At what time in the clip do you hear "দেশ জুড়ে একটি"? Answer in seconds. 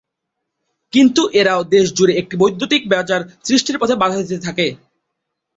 1.73-2.35